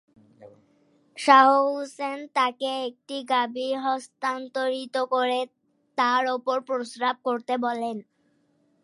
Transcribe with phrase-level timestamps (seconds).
[1.17, 5.39] শাহ হুসেন তাকে একটি গাভী হস্তান্তরিত করে
[5.97, 7.97] তার উপর প্রস্রাব করতে বলেন।